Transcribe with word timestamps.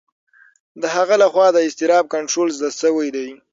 د 0.81 0.83
هغه 0.95 1.15
لخوا 1.23 1.47
د 1.53 1.57
اضطراب 1.67 2.05
کنټرول 2.13 2.47
زده 2.57 2.69
شوی 2.81 3.07
دی. 3.15 3.29